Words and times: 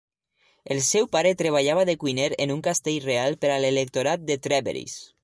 El 0.75 0.79
seu 0.85 1.09
pare 1.15 1.33
treballava 1.41 1.83
de 1.89 1.95
cuiner 2.05 2.27
en 2.47 2.53
un 2.55 2.63
castell 2.71 2.99
real 3.05 3.39
per 3.45 3.53
a 3.57 3.59
l'electorat 3.67 4.25
de 4.31 4.39
Trèveris. 4.49 4.99